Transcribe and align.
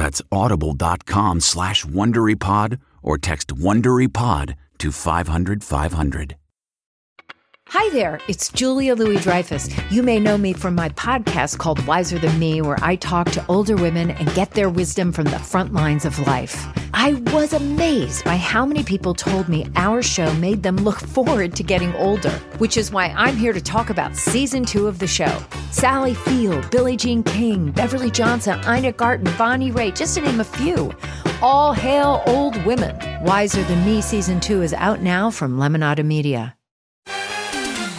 That's 0.00 0.22
audible.com 0.32 1.40
slash 1.40 1.84
WonderyPod 1.84 2.80
or 3.02 3.18
text 3.18 3.48
WonderyPod 3.48 4.54
to 4.78 4.92
500 4.92 5.62
500. 5.62 6.36
Hi 7.68 7.90
there, 7.92 8.18
it's 8.26 8.48
Julia 8.50 8.94
Louis 8.94 9.20
Dreyfus. 9.20 9.68
You 9.90 10.02
may 10.02 10.18
know 10.18 10.38
me 10.38 10.54
from 10.54 10.74
my 10.74 10.88
podcast 10.88 11.58
called 11.58 11.84
Wiser 11.84 12.18
Than 12.18 12.38
Me, 12.38 12.62
where 12.62 12.78
I 12.80 12.96
talk 12.96 13.30
to 13.32 13.44
older 13.46 13.76
women 13.76 14.12
and 14.12 14.34
get 14.34 14.52
their 14.52 14.70
wisdom 14.70 15.12
from 15.12 15.24
the 15.24 15.38
front 15.38 15.74
lines 15.74 16.06
of 16.06 16.18
life. 16.20 16.66
I 17.02 17.14
was 17.32 17.54
amazed 17.54 18.26
by 18.26 18.36
how 18.36 18.66
many 18.66 18.84
people 18.84 19.14
told 19.14 19.48
me 19.48 19.66
our 19.74 20.02
show 20.02 20.30
made 20.34 20.62
them 20.62 20.76
look 20.76 21.00
forward 21.00 21.56
to 21.56 21.62
getting 21.62 21.94
older, 21.94 22.28
which 22.58 22.76
is 22.76 22.92
why 22.92 23.06
I'm 23.16 23.38
here 23.38 23.54
to 23.54 23.60
talk 23.62 23.88
about 23.88 24.14
season 24.14 24.66
two 24.66 24.86
of 24.86 24.98
the 24.98 25.06
show. 25.06 25.42
Sally 25.70 26.12
Field, 26.12 26.70
Billie 26.70 26.98
Jean 26.98 27.22
King, 27.22 27.70
Beverly 27.70 28.10
Johnson, 28.10 28.60
Ina 28.68 28.92
Garten, 28.92 29.32
Bonnie 29.38 29.72
Raitt, 29.72 29.96
just 29.96 30.16
to 30.16 30.20
name 30.20 30.40
a 30.40 30.44
few. 30.44 30.92
All 31.40 31.72
hail 31.72 32.22
old 32.26 32.62
women. 32.66 32.94
Wiser 33.24 33.62
Than 33.62 33.82
Me 33.86 34.02
season 34.02 34.38
two 34.38 34.60
is 34.60 34.74
out 34.74 35.00
now 35.00 35.30
from 35.30 35.56
Lemonada 35.56 36.04
Media. 36.04 36.54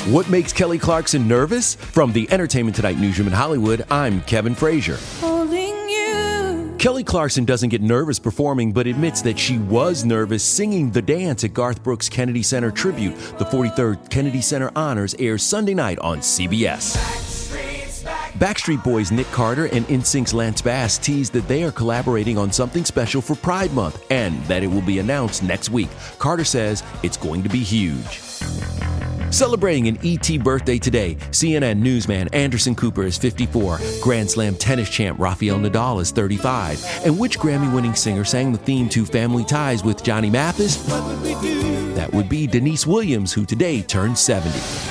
What 0.09 0.29
makes 0.29 0.53
Kelly 0.53 0.77
Clarkson 0.77 1.27
nervous? 1.27 1.73
From 1.73 2.13
the 2.13 2.31
Entertainment 2.31 2.75
Tonight 2.75 2.99
newsroom 2.99 3.27
in 3.27 3.33
Hollywood, 3.33 3.83
I'm 3.89 4.21
Kevin 4.21 4.53
Frazier. 4.53 4.97
Kelly 6.81 7.03
Clarkson 7.03 7.45
doesn't 7.45 7.69
get 7.69 7.83
nervous 7.83 8.17
performing, 8.17 8.71
but 8.71 8.87
admits 8.87 9.21
that 9.21 9.37
she 9.37 9.59
was 9.59 10.03
nervous 10.03 10.43
singing 10.43 10.89
the 10.89 10.99
dance 10.99 11.43
at 11.43 11.53
Garth 11.53 11.83
Brooks 11.83 12.09
Kennedy 12.09 12.41
Center 12.41 12.71
tribute. 12.71 13.15
The 13.37 13.45
43rd 13.45 14.09
Kennedy 14.09 14.41
Center 14.41 14.71
Honors 14.75 15.13
airs 15.19 15.43
Sunday 15.43 15.75
night 15.75 15.99
on 15.99 16.21
CBS. 16.21 16.97
Backstreet 18.39 18.83
Boys 18.83 19.11
Nick 19.11 19.27
Carter 19.27 19.65
and 19.67 19.85
NSYNC's 19.89 20.33
Lance 20.33 20.63
Bass 20.63 20.97
teased 20.97 21.33
that 21.33 21.47
they 21.47 21.63
are 21.63 21.71
collaborating 21.71 22.39
on 22.39 22.51
something 22.51 22.83
special 22.83 23.21
for 23.21 23.35
Pride 23.35 23.71
Month 23.73 24.03
and 24.09 24.43
that 24.45 24.63
it 24.63 24.67
will 24.67 24.81
be 24.81 24.97
announced 24.97 25.43
next 25.43 25.69
week. 25.69 25.89
Carter 26.17 26.43
says 26.43 26.81
it's 27.03 27.15
going 27.15 27.43
to 27.43 27.49
be 27.49 27.59
huge. 27.59 28.21
Celebrating 29.31 29.87
an 29.87 29.97
ET 30.03 30.43
birthday 30.43 30.77
today, 30.77 31.15
CNN 31.31 31.79
newsman 31.79 32.27
Anderson 32.33 32.75
Cooper 32.75 33.03
is 33.03 33.17
54, 33.17 33.79
Grand 34.01 34.29
Slam 34.29 34.55
tennis 34.55 34.89
champ 34.89 35.17
Rafael 35.19 35.57
Nadal 35.57 36.01
is 36.01 36.11
35, 36.11 37.01
and 37.05 37.17
which 37.17 37.39
Grammy 37.39 37.73
winning 37.73 37.95
singer 37.95 38.25
sang 38.25 38.51
the 38.51 38.57
theme 38.57 38.89
to 38.89 39.05
Family 39.05 39.45
Ties 39.45 39.85
with 39.85 40.03
Johnny 40.03 40.29
Mathis? 40.29 40.77
Would 40.89 41.95
that 41.95 42.11
would 42.13 42.27
be 42.27 42.45
Deniece 42.45 42.85
Williams, 42.85 43.31
who 43.31 43.45
today 43.45 43.81
turned 43.81 44.17
70. 44.17 44.90